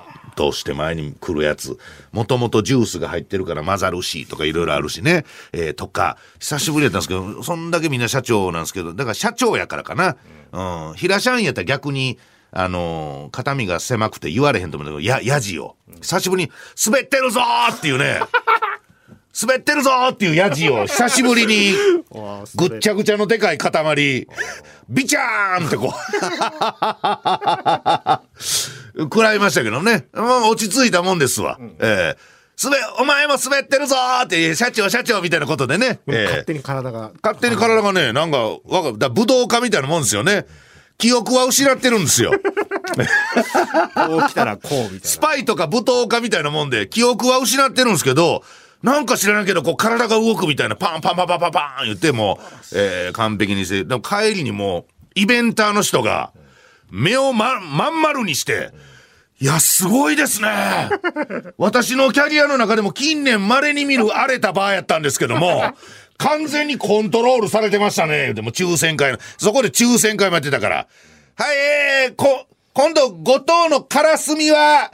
[0.47, 1.79] うとして前に来るやつ。
[2.13, 5.25] もともとジュースが入ってるから混ざるし、とかいろいろあるしね。
[5.53, 10.17] えーとか、久しぶりやったんですけど、そんだけみんな社長なんですけど、だから社長やからかな。
[10.53, 10.95] うん。
[10.95, 12.19] 平社員やったら逆に、
[12.51, 15.77] あのー肩身が狭くて言われへんと思うんだけど、や、やじを。
[16.01, 16.53] 久しぶりに、
[16.87, 18.21] 滑ってるぞーっていうね。
[19.41, 21.73] 滑ってるぞーっていうやじを久しぶりに
[22.57, 24.27] ぐっちゃぐちゃのでかい塊
[24.89, 25.99] ビチャーンってこう
[28.99, 32.39] 食らいましたけどね、まあ、落ち着いたもんですわ、ええ。
[32.63, 36.25] 滑お前も滑ってるぞーって社長社長みたいなことでね、ええ。
[36.25, 37.13] 勝手に体が。
[37.23, 40.47] 勝手に体がねなんかわかだ武道家みたいなもんですよね。
[40.99, 42.33] 記憶は失ってるんですよ。
[43.95, 48.43] こう来たらこうみたいスパイとか舞踏家みたいなもんで、記憶は失ってるんですけど、
[48.83, 52.41] なんか知らないけど、こう体が動くみたいな、パンパンパンパンパンパン言っても、
[52.75, 56.33] えー完璧にして、でも帰りにもう、イベンターの人が、
[56.91, 58.71] 目をま、まん丸にして、
[59.41, 60.49] いや、すごいですね。
[61.59, 65.75] 私のキャリアの中でも近年稀に見る荒れたバーやったんですけども、
[66.19, 68.35] 完全にコントロールされてましたね。
[68.35, 70.77] でも抽選会の、そこで抽選会もやってたから。
[71.37, 72.47] はい、えー、こ、
[72.79, 74.91] 今度、5等のカラスミは、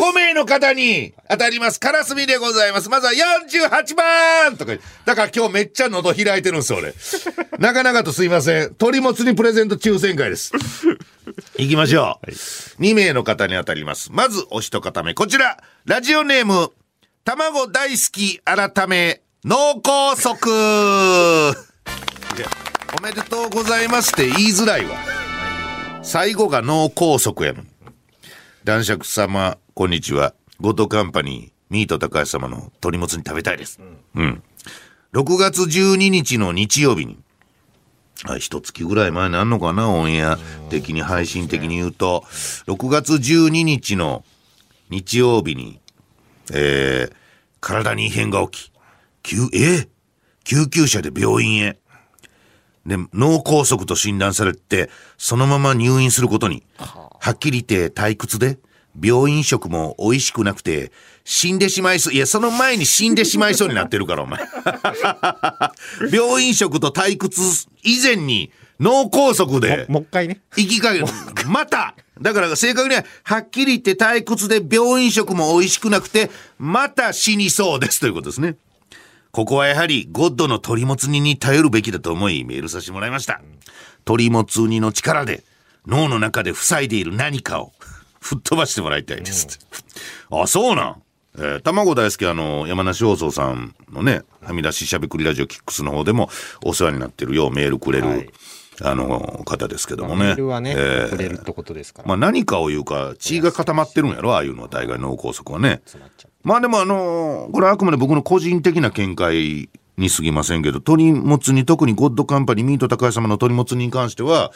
[0.00, 1.78] 5名の方に当たります。
[1.78, 2.88] カラスミでございます。
[2.88, 4.72] まずは48番とか
[5.04, 6.94] だから今日めっちゃ喉開いてるんですよ、俺。
[7.58, 8.74] なかなかとすいません。
[8.74, 10.52] 鳥もつにプレゼント抽選会です。
[11.58, 12.30] 行きましょう。
[12.82, 14.10] 2名の方に当たります。
[14.12, 15.14] まず、お一方目。
[15.14, 16.70] こちら、ラジオネーム、
[17.24, 20.34] 卵大好き改め、脳梗塞。
[22.98, 24.96] おめでとうございますって言いづらいわ。
[26.02, 27.68] 最後が脳梗塞やのに。
[28.64, 30.34] 男爵様、こんにちは。
[30.60, 33.80] ゴッドカンパニー、ミート高橋様の鶏もつに食べたいです。
[34.14, 34.42] うん。
[35.12, 37.31] 6月12日の日曜日に、あ
[38.38, 40.38] 一月ぐらい前になんのかな、オンエア
[40.70, 42.24] 的に、配信的に言うと、
[42.66, 44.24] 6月12日の
[44.90, 45.80] 日曜日に、
[46.52, 47.12] えー、
[47.60, 48.72] 体に異変が起き、
[49.22, 49.88] 救、え
[50.44, 51.78] 救急車で病院へ。
[52.86, 56.64] で、脳梗塞と診断されて、そのまま入院することに。
[56.78, 58.58] はっきり言って退屈で、
[59.00, 60.92] 病院食も美味しくなくて、
[61.24, 62.12] 死んでしまいそう。
[62.12, 64.40] いや、その前に死んでしまいそうになってるから、お前。
[66.12, 67.40] 病院食と退屈
[67.82, 68.50] 以前に
[68.80, 70.40] 脳梗塞でもう一回ね。
[70.56, 71.06] 生きかける。
[71.46, 78.56] まただから正確には、はっきり言って退屈で病院食も美味しくなくて、また死にそうですということですね。
[79.30, 83.40] ここはやはりゴッドの鳥もつ煮に頼るべきだと思いメールさせてもらいました。
[84.04, 85.42] 鳥もつ煮の力で
[85.86, 87.72] 脳の中で塞いでいる何かを
[88.22, 89.58] 吹っ飛ばしてもらいたいです。
[90.30, 91.02] あ、そうなん
[91.34, 96.28] えー卵大好きあの、山梨放送さんのね、はみ出ししゃべくりラジオキックスの方でも
[96.64, 98.30] お世話になってるようメールくれる、はい
[98.80, 100.24] あの、方ですけどもね。
[100.24, 102.08] メールはね、えーくれるってことですから。
[102.08, 105.80] まあ何かを言うか、血が固まってるんやろ、ああいうのは大概脳梗塞はね。
[105.84, 106.02] 詰
[106.42, 114.52] まあでもあのこれはあくまで僕の個人的な見解に過ぎませんけど、鶏もつ煮、特にゴッドカンパニー、ミート高橋様の鶏もつ煮に関しては、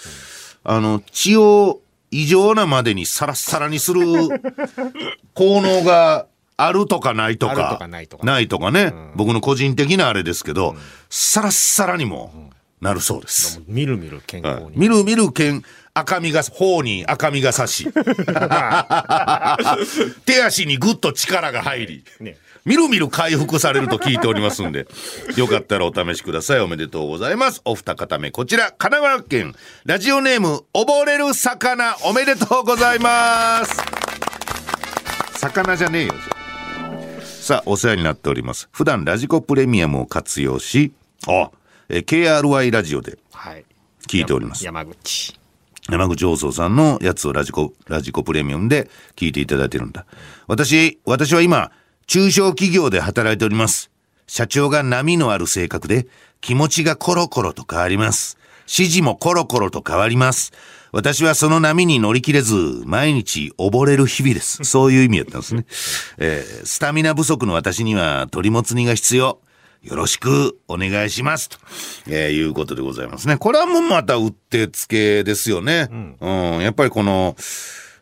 [0.65, 4.01] あの、血を異常なまでにサラッサラにする
[5.35, 8.01] 効能があるとかないとか、な
[8.41, 8.71] いとか。
[8.71, 10.77] ね、僕の個人的なあれですけど、
[11.11, 13.61] サラッサラにもなるそうです。
[13.67, 14.73] みるみる健康に。
[14.77, 17.89] みるみる剣赤みが頬に赤みが差し。
[20.25, 22.37] 手足にぐっと力が入り、ね
[22.67, 24.89] みるみる回復されると聞いておりますんで。
[25.39, 26.61] よかったらお試しください。
[26.61, 27.63] おめでとうございます。
[27.65, 29.55] お二方目こちら神奈川県。
[29.85, 31.97] ラジオネーム溺れる魚。
[32.03, 33.73] おめでとうございます。
[35.39, 36.15] 魚じゃねえよ
[37.23, 38.69] さあお世話になっております。
[38.73, 40.93] 普段ラジコプレミアムを活用し
[41.29, 41.51] あ
[41.89, 43.65] えー KRY ラジオではい。
[44.09, 44.65] 聞いております。
[44.65, 45.39] 山口。
[45.89, 50.05] 山口放送さんのやつをラジコ、ラジコプレミアムで聞いていただいてるんだ。
[50.49, 51.71] 私、私は今、
[52.07, 53.91] 中小企業で働いております。
[54.29, 56.07] 社長が波のある性格で、
[56.41, 58.39] 気持ちがコロコロと変わります。
[58.69, 60.53] 指示もコロコロと変わります。
[60.93, 64.63] 私はその波に乗り切れず、毎日溺れる日々です。
[64.65, 65.67] そういう意味やったんですね。
[66.19, 69.41] えースタミナ不足の私には鶏もつ煮が必要。
[69.83, 71.49] よろしくお願いします。
[71.49, 71.59] と、
[72.09, 73.37] えーいうことでございますね。
[73.37, 75.89] これはもうまたうってつけですよね。
[76.21, 76.61] うん。
[76.61, 77.37] やっぱりこの、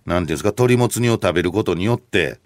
[0.06, 2.38] なんていうんですか、鶏もつ煮を食べることによって、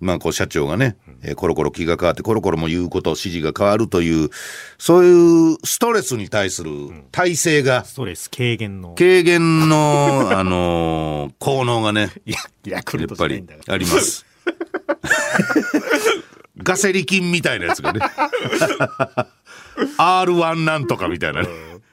[0.00, 4.30] まあ、こう、社長がね、えーコロコロ気が変わって、コロコロも言うこと、指示が変わるという、
[4.78, 6.70] そういうストレスに対する
[7.12, 8.94] 体制が、ストレス軽減の。
[8.96, 13.44] 軽減の、あのー効能がね、いや、やっぱり。
[13.68, 14.24] あります。
[16.62, 18.00] ガセリ菌みたいなやつがね。
[19.98, 21.48] R1 なんとかみたいなね。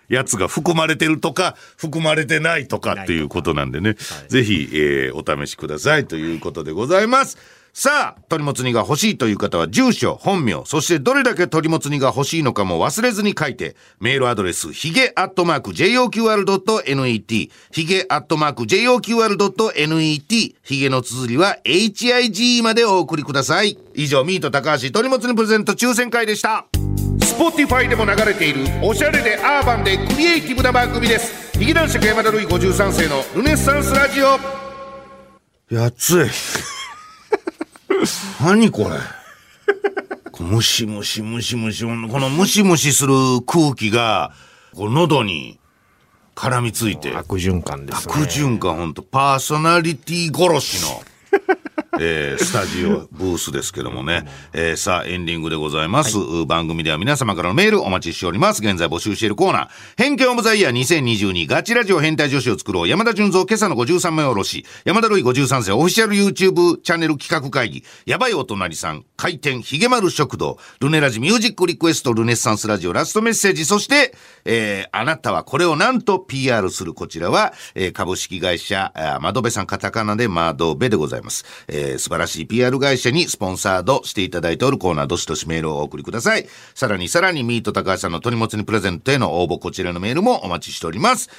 [0.09, 3.95] やつが含まれてるとか、含まれてないとかっていうことなんでね。
[4.27, 7.37] ぜひ、えーお試しくださいということでございます。
[7.75, 23.75] さあ、鳥もつ煮が欲しいという方は、住所、本名、そしてどれだけ鳥もつ煮が欲しいのかも忘れずに書いて、メールアドレス、ひげアットマーク JOQR.net、ひげアットマーク JOQR.net、ひげの綴りは HIG までお送りください。
[23.95, 26.67] 以上、ミート高橋鳥もつ煮プレゼント抽選会でした。
[27.21, 31.57] Spotify でも流れているおしゃれでアーバンでクリエイティブな番組です。
[31.57, 34.37] 劇団四季山田るい53世のルネッサンスラジオ。
[35.73, 36.82] や暑い。
[38.41, 38.99] 何これ？
[40.31, 43.13] このムシムシムシムシこのムシムシする
[43.45, 44.33] 空気が
[44.73, 45.59] 喉に
[46.35, 47.15] 絡みついて。
[47.15, 48.13] 悪循環ですね。
[48.15, 49.03] 悪循環ほんと。
[49.03, 51.03] パーソナリティ殺しの、
[51.99, 58.61] えースタジオブースですけどもね、えーさあエンディングでございます、番組では皆様からのメールお待ちしております。
[58.61, 59.69] 現在募集しているコーナー。
[59.97, 62.87] 偏見オブザイヤー2022ガチラジオ変態女子を作ろう。
[62.87, 64.65] 山田純三今朝の53名おろし。
[64.85, 67.83] 山田るい53世オフィシャル YouTube チャンネル企画会議。
[68.05, 70.57] やばいお隣さん開店ひげ丸食堂。
[70.79, 72.93] ルネラジミュージックリクエストルネッサンスラジオ。
[72.93, 73.65] ラストメッセージ。
[73.65, 76.93] そして、えーあなたはこれをなんと PR する。
[76.93, 91.29] こちらは、えー株式会社窓辺さんカタカナで窓辺でございます、えー素晴らしい PR 会社にスポンサードしていただいておるコーナーどしどしメールをお送りくださいさらにさらにミート高橋さんの鳥もつにプレゼントへの応募こちらのメールもお待ちしております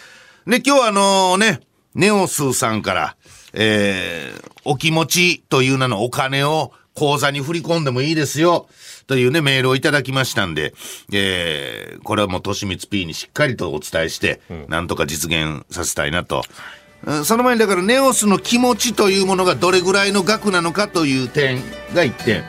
[0.46, 1.60] で今日はあのね
[1.94, 3.16] ネオスさんから、
[3.52, 8.66] えーお気持ちという名のお金を口座に振り込んでもいいですよ。
[9.06, 10.72] というね、メールをいただきましたんで、
[11.12, 16.42] えーこれはもう、としみつ P にしっかりとお伝えして、なんとか実現させたいなと。
[17.24, 21.56] その前にだから、ネオスの気持ちというものがどれぐらいの額なのかという点
[21.94, 22.44] が1点。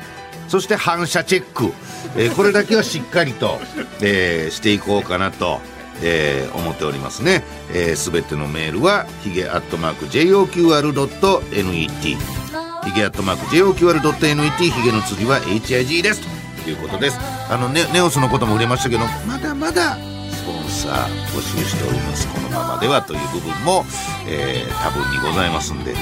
[0.47, 1.73] そして反射チェック。
[2.17, 3.59] えーこれだけはしっかりと、
[4.01, 5.59] えーしていこうかなと。
[6.01, 7.43] えー思っておりますね。
[7.69, 12.17] す、えー、てのメールは、ヒゲアットマーク JOQR.net。
[12.85, 16.21] ヒゲアットマーク JOQR.net ヒゲの次は HIG です
[16.63, 19.97] ということですあのネネオスのことも売れましたけどまだまだ
[20.45, 22.27] ポンサー募集しております。
[22.27, 23.83] このままではという部分も、
[24.27, 25.99] えー多分にございますんでぜ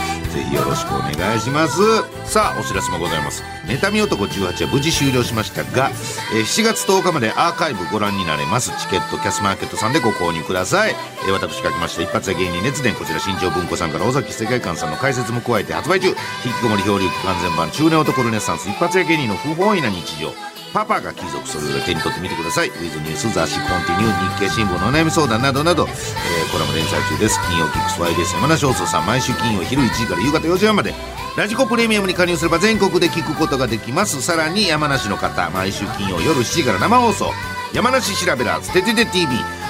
[0.50, 1.80] ひよろしくお願いします。
[2.26, 3.44] さあお知らせもございます。
[3.66, 5.90] 妬み男18は無事終了しましたが、
[6.36, 8.72] えー7月10日までアーカイブご覧になれます。
[8.82, 16.10] チケットキャスマーケットさんでご購入ください、えー私書きました一発屋芸人熱伝こちら新庄文庫さんから尾崎世界観さんの解説も加えて発売中。
[16.10, 16.18] 引き
[16.62, 20.53] こもり漂流期完全版中年男ルネッサンス一発屋芸人の不本意な日常。
[20.74, 22.70] パパが貴族それぞれ手に取ってみてください。
[22.70, 27.40] ウィズニュース雑誌コンティニュー日経新聞のお悩み相談などなど、えーこれも連載中です。
[27.48, 30.94] 金曜キックス YBS 山梨放送さん毎週金曜昼1時から夕方4時半まで。
[31.38, 34.22] ラジコプレミアムに加入すれば全国で聞くことができます。
[34.22, 37.32] さらに山梨の方毎週金曜夜7時から生放送。
[37.74, 39.28] 山梨調べらずててて TV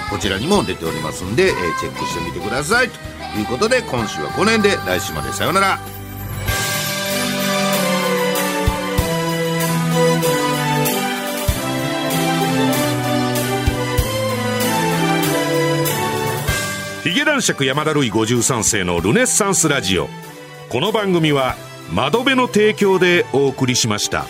[0.09, 5.79] こちらにも出ておりますんで、えーチェックしてみてくださいということで今週はこの辺で来週までさようなら
[17.33, 20.07] 男爵山田るい53世のルネッサンスラジオ
[20.69, 21.55] この番組は
[21.91, 24.27] 窓辺の提供でお送りしました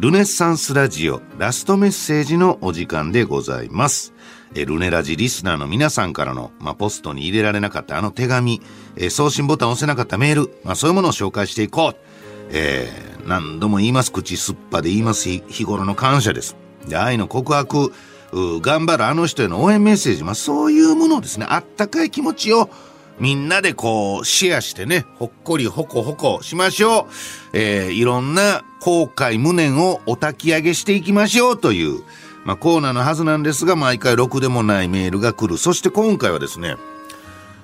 [0.00, 4.12] ルネッサンスラジオラストメッセージのお時間でございます。
[4.54, 8.60] えルネラジリスナーの皆さんからの、まあ、ポストに入れられなかったあの手紙、
[8.96, 12.05] えー送信ボタンを押せなかったメール、まあ、そういうものを紹介していこう。
[12.50, 16.56] えー何度も言います、口すっぱで言います、日日頃の感謝です。
[16.86, 17.92] で、愛の告白、
[18.32, 22.70] う頑張るあの人への応援メッセージ、まあ、そういうものをですね、あったかい気持ちを、
[23.18, 27.06] みんなでこう、シェアしてね、ほっこりほこほこしましょう。
[27.52, 32.02] えーいろんな後悔無念をお焚き上げしていきましょうという、
[32.44, 35.58] まあ、コーナーのはずなんですが、毎回ろくでもないメールが来る。
[35.58, 36.76] そして今回はですね、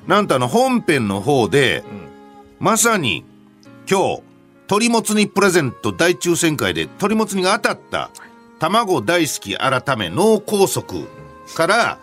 [0.08, 1.84] なんとあの本編の方で、
[2.58, 3.24] まさに
[3.88, 4.22] 今日、
[4.72, 8.10] 鳥もつ煮プレゼント大抽選会で鳥もつ煮が当たった、
[8.58, 10.82] 卵大好き改め脳梗塞
[11.54, 11.98] から、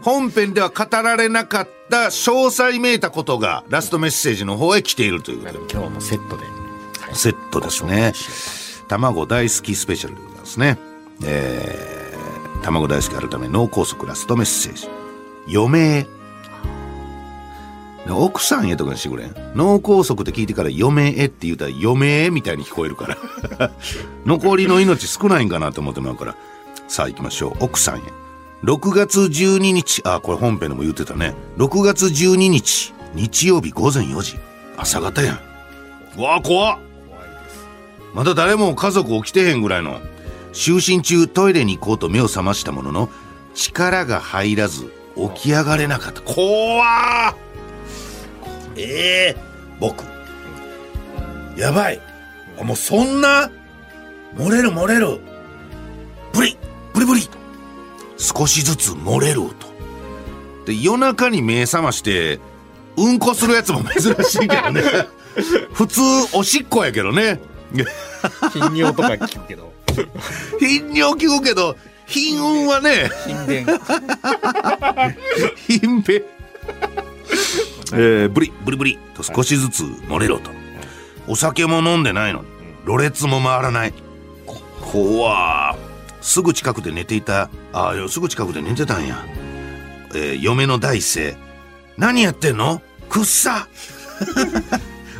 [0.00, 5.58] 本編では語られなかった詳細めいたことがラストメッセージの方へ来ているということで。
[5.70, 6.44] 今日のセットで。
[7.12, 8.14] セットですね。
[8.88, 10.78] 卵大好きスペシャルでございますね。
[11.26, 14.88] えー、卵大好き改め脳梗塞ラストメッセージ。
[15.54, 16.23] 余命。
[18.10, 19.34] 奥さんへとかにしてくれん？
[19.54, 23.06] 脳梗塞って聞いてから余命って言うたら余命みたいに聞こえるか
[23.58, 23.70] ら。
[24.26, 26.36] 残りの命少ないんかなと思ってもらうから。
[26.86, 27.64] さあ行きましょう。
[27.64, 28.00] 奥さんへ。
[28.64, 31.34] 6月12日、あ、これ本編でも言ってたね。
[31.58, 34.38] 6月12日、日曜日午前4時。
[34.76, 35.38] 朝方やん。
[36.16, 36.78] うわあ、怖っ
[38.14, 40.00] まだ誰も家族起きてへんぐらいの
[40.52, 43.08] 就寝中トイレに行こうと目を覚ましたものの
[43.54, 46.40] 力が入らず起き上がれなかった怖
[47.30, 47.34] っ
[48.76, 49.36] ええ
[49.80, 50.04] 僕。
[51.56, 52.00] やばい。
[52.58, 53.50] あもうそんな
[54.36, 55.20] 漏れる漏れる。
[56.32, 56.56] ブリ
[56.92, 57.28] ブリブリ。
[58.16, 59.66] 少しずつ漏れると
[60.66, 62.38] で夜中に目覚まして
[62.96, 64.82] うんこするやつも珍しいけどね。
[65.74, 66.00] 普通
[66.32, 67.40] おしっこやけどね。
[68.52, 69.72] 頻尿とか聞くけど。
[70.60, 73.10] 頻尿聞くけど頻運はね。
[75.66, 76.02] 頻
[77.94, 78.00] 電。
[78.00, 80.50] 頻ペえー、ブリブリブリと少しずつ漏れろと。
[81.26, 82.48] お酒も飲んでないのに
[82.84, 83.94] ろれつも回らない。
[84.80, 85.78] 怖ー
[86.20, 89.24] すぐ近くで寝ていたああすぐ近くで寝てたんや、
[90.14, 91.36] えー嫁の第一声
[91.96, 92.80] 何やってんの？
[93.08, 93.68] くっさ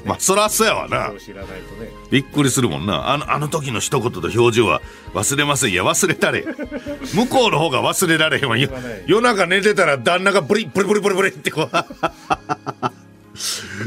[0.04, 1.12] まあそらそうやわな。
[1.18, 1.90] 知らないとね。
[2.10, 3.10] びっくりするもんな。
[3.10, 4.80] あのあの時の一言と表情は
[5.14, 5.72] 忘れません。
[5.72, 6.44] いや忘れたれ。
[7.14, 8.56] 向こうの方が忘れられへんわ。
[8.58, 8.68] よ
[9.06, 11.50] 夜中寝てたら旦那がブリブリブリブリブリって。
[11.50, 11.68] こ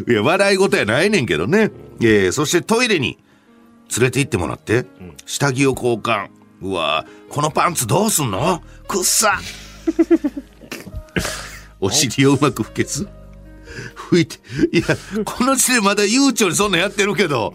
[0.08, 3.18] ういや笑い事やないねんけどね、えーそしてトイレに
[3.98, 4.86] 連れて行ってもらって、
[5.26, 6.28] 下着を交換。
[6.62, 8.62] うわこのパンツどうすんの？
[8.88, 9.40] くっさ。
[11.80, 12.84] お尻をうまく拭け
[14.12, 14.38] ず拭いて。
[14.72, 14.84] いや
[15.26, 17.54] この時点まだ悠長にそんなんやってるけど。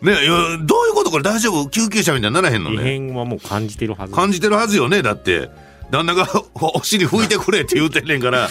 [0.00, 0.20] ねいや
[0.60, 1.24] どういうことこれ？
[1.24, 1.68] 大丈夫？
[1.68, 4.14] 救急車みたいにならへんの異ね変はもう感じてるはず。
[4.14, 5.50] 感じてるはずよねだって。
[5.90, 8.48] 旦那がお お尻拭いてくれって言うてんねんから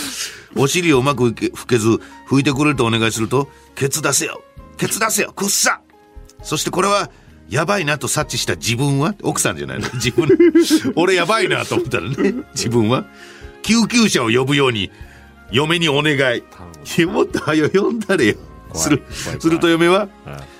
[0.56, 1.88] お尻をうまく拭け拭けず
[2.30, 4.42] 拭いてくれるとお願いするとケツ出せよ。
[4.78, 5.32] ケツ出せよ。
[5.34, 5.82] くっさ。
[6.44, 7.10] そしてこれは
[7.48, 9.16] やばいなと察知した自分は？
[9.22, 9.88] 奥さんじゃないの？
[9.94, 10.28] 自分。
[10.96, 12.34] 俺やばいなと思ったらね。
[12.56, 13.06] 自分は？
[13.62, 14.92] 救急車を呼ぶように
[15.52, 16.44] 嫁にお願い
[17.06, 18.36] もっと早呼んだれよ
[18.74, 20.58] するすると嫁ははい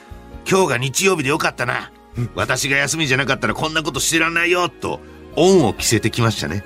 [0.50, 1.92] 今日が日曜日でよかったな。
[2.34, 5.02] 私が休みじゃなかったらこんなことしてらんないよ、と、
[5.36, 6.64] 恩を着せてきましたね。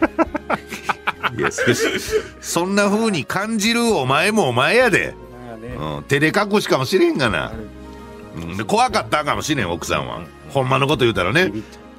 [1.36, 1.50] いや、
[2.40, 5.14] そんな風に感じるお前もお前やで。
[5.78, 7.52] うん、照れ隠しかもしれんがな。
[8.34, 10.22] うん、で怖かったかもしれん、奥さんは。
[10.48, 11.52] ほんまのこと言うたらね。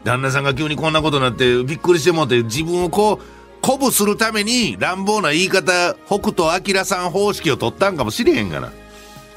[0.04, 3.26] 旦那さんが急にこんなことになってびっくりしてもうて自分をこう、
[3.64, 8.74] 鼓舞するために乱暴な言い方、北斗晶さん方式を取ったんかもしれへんがな。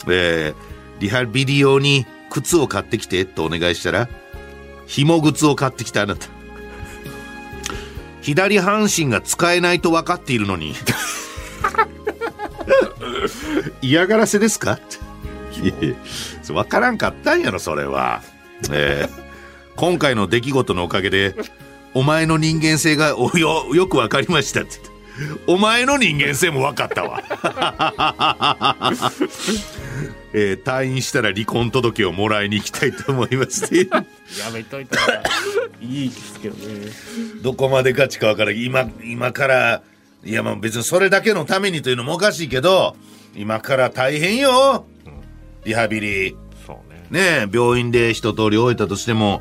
[0.08, 0.54] えー、
[1.00, 4.08] リハビリ用に靴を買ってきてとお願いしたら、
[4.88, 6.26] 紐靴を買ってきたあなた。
[8.20, 10.74] 左半身が使えないと分かっているのに、
[13.80, 14.80] 嫌がらせですか？
[15.62, 15.94] いやいや
[16.48, 18.22] 分からんかったんやろそれは、
[18.72, 19.26] えー
[19.76, 21.34] 今回の出来事のおかげで
[21.96, 24.80] お前の人間性が およよく分かりましたって。
[25.18, 27.22] 言ってお前の人間性も分かったわ、
[30.34, 33.88] えー退院したら離婚届をもらいに行きたいと思いますね。
[33.90, 34.04] や
[34.52, 35.22] めといたら
[35.80, 36.92] いいですけどね。
[37.42, 38.58] どこまでガチか分からん。
[38.62, 39.82] 今今から
[40.22, 42.94] いやまあ別にそれだけのためにというのもおかしいけど
[43.34, 44.84] 今から大変よ。
[45.64, 46.36] リハビリ。
[47.10, 47.46] ね。
[47.46, 49.40] ね病院で一通り終えたとしても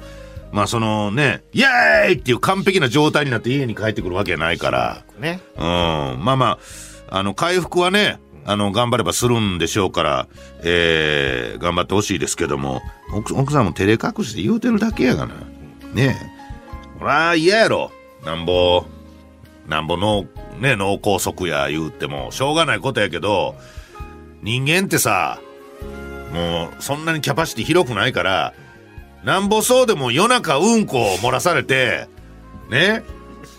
[0.52, 5.04] まあそのねイエーイっていう完璧な状態になって家に帰ってくるわけやないから。
[5.20, 5.41] ね。
[5.58, 5.64] うん。
[5.64, 6.46] まあま
[7.10, 10.28] ああの回復はねあの頑張ればするんでしょうから、
[10.64, 12.82] えー、頑張ってほしいですけども
[13.14, 15.36] 奥奥さんも照れ隠して言うてるだけやがな。
[15.93, 17.00] ねえ。
[17.00, 17.91] ほら嫌やろ。
[18.24, 18.86] なんぼ
[19.68, 20.26] なんぼ脳
[20.60, 23.56] ね脳梗塞や言うてもしょうがないことやけど
[24.41, 25.39] 人間ってさ
[26.34, 28.54] もうそんなにキャパシティ広くないから
[29.26, 32.08] なんぼそうでも夜中うんこを漏らされて
[32.70, 33.04] ね。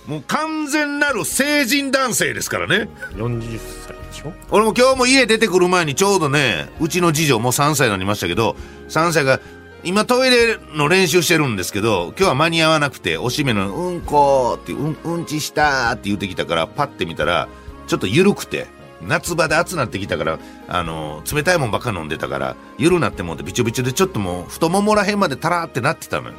[0.06, 2.88] もう完全なる成人男性ですからね。
[3.16, 4.32] 40歳でしょ？
[4.52, 8.54] 俺も今日も家出てくる前にちょうどねうちの次女もう3歳になりましたけど
[8.88, 9.40] 3歳が
[9.82, 17.48] 今トイレの練習してるんですけど今日は間に合わなくておしめの「うんこ」ってうん「うんちした」って言ってきたからパッて見たら
[17.88, 18.68] ちょっと緩くて
[19.02, 20.38] 夏場で暑なってきたから
[20.68, 26.34] あの冷たいもんばっか飲んでたから緩なってもうてびちょびちょでちょっともう太ももらへんまでタラーってなってたのよ。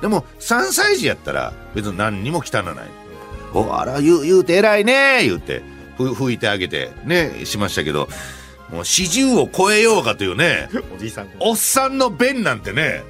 [0.00, 2.74] でも3歳児やったら別に何にも汚ない。
[3.54, 5.62] おあら言う言うて偉いね言うて
[5.96, 8.08] ふ拭いてあげてねしましたけど
[8.70, 13.02] もう40を超えようかというねおじいさんおっさんの便なんてね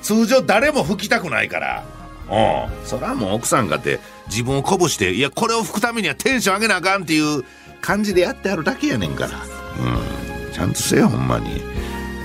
[0.00, 1.84] 通常誰も拭きたくないから。
[2.30, 2.86] うん。
[2.86, 7.44] そらもう奥さんかって自分を鼓舞していやこれを拭くためにはテンション上げなあかんっていう
[7.82, 9.32] 感じでやってあるだけやねんから。
[9.32, 10.52] うん。
[10.52, 11.60] ちゃんとせよほんまに。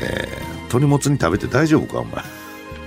[0.02, 2.24] えー鶏もつに食べて大丈夫かお前。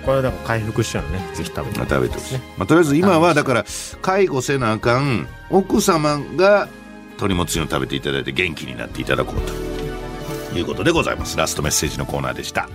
[0.05, 1.19] これだから回復したらね。
[1.35, 1.79] ぜひ食べて。
[1.79, 3.65] まあ、食べてほしい、まあ、とりあえず今はだから
[4.03, 6.69] 介護せなあかん奥様が
[7.13, 11.37] 鶏もつ煮を食べていただいて元気になっていただこうということでございます。
[11.37, 12.69] ラストメッセージのコーナーでした